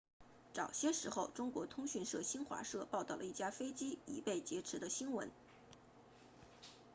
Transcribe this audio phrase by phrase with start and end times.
[0.51, 5.29] 早些时候中国通讯社新华社报道了一架飞机已被劫持的新闻